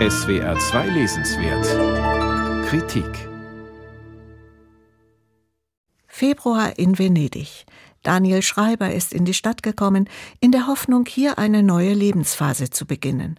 [0.00, 3.28] SWR 2 Lesenswert Kritik
[6.08, 7.64] Februar in Venedig.
[8.02, 10.08] Daniel Schreiber ist in die Stadt gekommen,
[10.40, 13.38] in der Hoffnung, hier eine neue Lebensphase zu beginnen.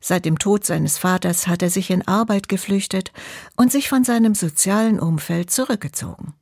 [0.00, 3.10] Seit dem Tod seines Vaters hat er sich in Arbeit geflüchtet
[3.56, 6.34] und sich von seinem sozialen Umfeld zurückgezogen.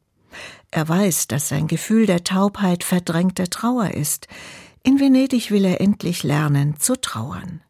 [0.70, 4.28] Er weiß, dass sein Gefühl der Taubheit verdrängte Trauer ist.
[4.82, 7.62] In Venedig will er endlich lernen zu trauern.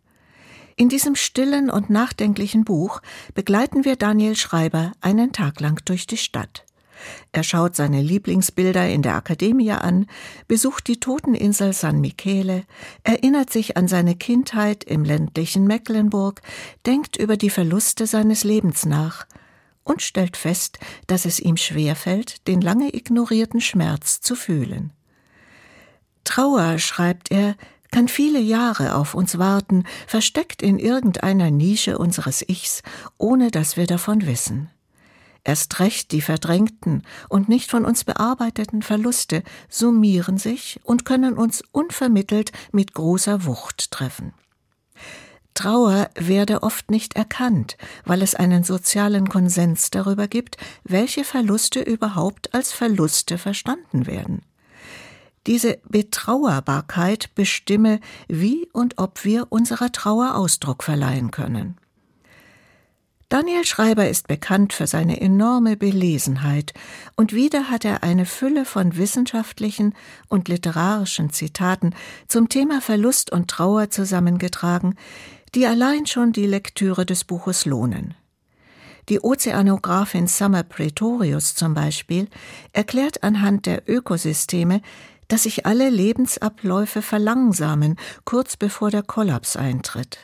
[0.78, 3.02] In diesem stillen und nachdenklichen Buch
[3.34, 6.64] begleiten wir Daniel Schreiber einen Tag lang durch die Stadt.
[7.32, 10.06] Er schaut seine Lieblingsbilder in der Akademie an,
[10.46, 12.64] besucht die Toteninsel San Michele,
[13.02, 16.42] erinnert sich an seine Kindheit im ländlichen Mecklenburg,
[16.86, 19.26] denkt über die Verluste seines Lebens nach
[19.82, 24.92] und stellt fest, dass es ihm schwerfällt, den lange ignorierten Schmerz zu fühlen.
[26.22, 27.56] Trauer, schreibt er,
[27.90, 32.82] kann viele Jahre auf uns warten, versteckt in irgendeiner Nische unseres Ichs,
[33.16, 34.70] ohne dass wir davon wissen.
[35.44, 41.62] Erst recht die verdrängten und nicht von uns bearbeiteten Verluste summieren sich und können uns
[41.72, 44.34] unvermittelt mit großer Wucht treffen.
[45.54, 52.54] Trauer werde oft nicht erkannt, weil es einen sozialen Konsens darüber gibt, welche Verluste überhaupt
[52.54, 54.42] als Verluste verstanden werden.
[55.46, 61.76] Diese Betrauerbarkeit bestimme, wie und ob wir unserer Trauer Ausdruck verleihen können.
[63.30, 66.72] Daniel Schreiber ist bekannt für seine enorme Belesenheit,
[67.14, 69.94] und wieder hat er eine Fülle von wissenschaftlichen
[70.28, 71.94] und literarischen Zitaten
[72.26, 74.94] zum Thema Verlust und Trauer zusammengetragen,
[75.54, 78.14] die allein schon die Lektüre des Buches lohnen.
[79.10, 82.28] Die Ozeanografin Summer Pretorius zum Beispiel
[82.72, 84.80] erklärt anhand der Ökosysteme,
[85.28, 90.18] dass sich alle Lebensabläufe verlangsamen, kurz bevor der Kollaps eintritt.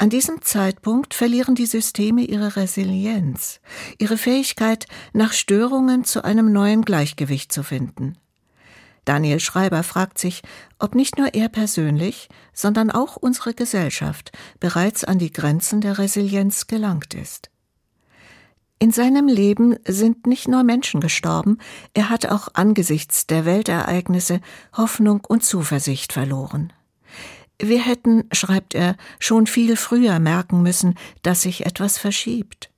[0.00, 3.60] An diesem Zeitpunkt verlieren die Systeme ihre Resilienz,
[3.98, 8.16] ihre Fähigkeit, nach Störungen zu einem neuen Gleichgewicht zu finden.
[9.04, 10.42] Daniel Schreiber fragt sich,
[10.78, 16.66] ob nicht nur er persönlich, sondern auch unsere Gesellschaft bereits an die Grenzen der Resilienz
[16.66, 17.50] gelangt ist.
[18.80, 21.58] In seinem Leben sind nicht nur Menschen gestorben,
[21.94, 24.40] er hat auch angesichts der Weltereignisse
[24.76, 26.72] Hoffnung und Zuversicht verloren.
[27.60, 32.70] Wir hätten, schreibt er, schon viel früher merken müssen, dass sich etwas verschiebt.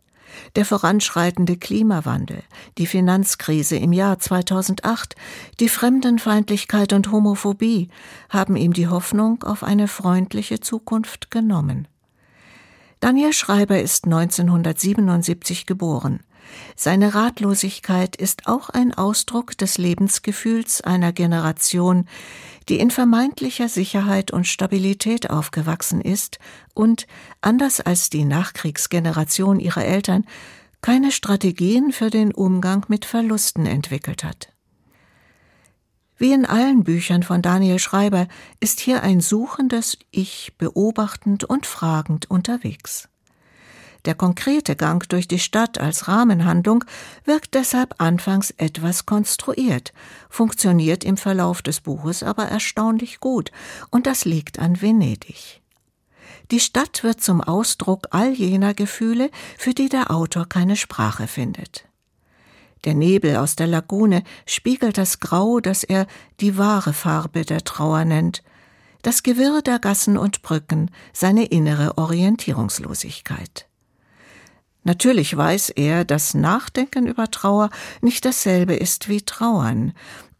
[0.57, 2.45] Der voranschreitende Klimawandel,
[2.79, 5.17] die Finanzkrise im Jahr 2008,
[5.59, 7.89] die Fremdenfeindlichkeit und Homophobie
[8.31, 11.89] haben ihm die Hoffnung auf eine freundliche Zukunft genommen.
[13.01, 16.21] Daniel Schreiber ist 1977 geboren.
[16.77, 22.07] Seine Ratlosigkeit ist auch ein Ausdruck des Lebensgefühls einer Generation,
[22.69, 26.39] die in vermeintlicher Sicherheit und Stabilität aufgewachsen ist
[26.75, 27.07] und,
[27.41, 30.27] anders als die Nachkriegsgeneration ihrer Eltern,
[30.83, 34.53] keine Strategien für den Umgang mit Verlusten entwickelt hat.
[36.21, 38.29] Wie in allen Büchern von Daniel Schreiber
[38.61, 43.09] ist hier ein suchendes Ich beobachtend und fragend unterwegs.
[44.05, 46.85] Der konkrete Gang durch die Stadt als Rahmenhandlung
[47.25, 49.95] wirkt deshalb anfangs etwas konstruiert,
[50.29, 53.51] funktioniert im Verlauf des Buches aber erstaunlich gut,
[53.89, 55.63] und das liegt an Venedig.
[56.51, 61.90] Die Stadt wird zum Ausdruck all jener Gefühle, für die der Autor keine Sprache findet.
[62.85, 66.07] Der Nebel aus der Lagune spiegelt das Grau, das er
[66.41, 68.43] die wahre Farbe der Trauer nennt,
[69.03, 73.67] das Gewirr der Gassen und Brücken, seine innere Orientierungslosigkeit.
[74.83, 77.71] Natürlich weiß er, dass Nachdenken über Trauer
[78.01, 79.93] nicht dasselbe ist wie Trauern,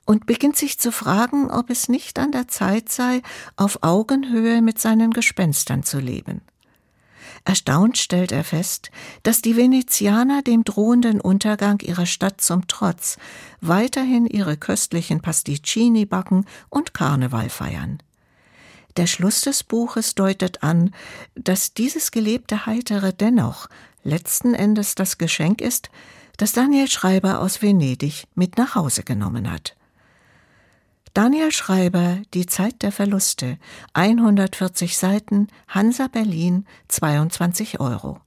[0.07, 3.23] und beginnt sich zu fragen, ob es nicht an der Zeit sei,
[3.55, 6.41] auf Augenhöhe mit seinen Gespenstern zu leben.
[7.45, 8.91] Erstaunt stellt er fest,
[9.23, 13.17] dass die Venezianer dem drohenden Untergang ihrer Stadt zum Trotz
[13.61, 18.03] weiterhin ihre köstlichen Pasticcini backen und Karneval feiern.
[18.97, 20.93] Der Schluss des Buches deutet an,
[21.35, 23.69] dass dieses gelebte Heitere dennoch
[24.03, 25.91] letzten Endes das Geschenk ist,
[26.37, 29.77] das Daniel Schreiber aus Venedig mit nach Hause genommen hat.
[31.23, 33.59] Daniel Schreiber, Die Zeit der Verluste,
[33.93, 38.23] 140 Seiten, Hansa Berlin, 22 Euro.